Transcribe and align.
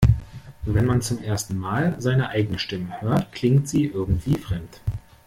Wenn 0.65 0.87
man 0.87 1.03
zum 1.03 1.21
ersten 1.21 1.55
Mal 1.59 1.93
seine 1.99 2.29
eigene 2.29 2.57
Stimme 2.57 2.99
hört, 3.01 3.31
klingt 3.33 3.69
sie 3.69 3.85
irgendwie 3.85 4.33
fremd. 4.33 4.81